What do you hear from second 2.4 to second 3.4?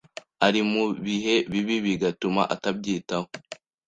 atabyitaho;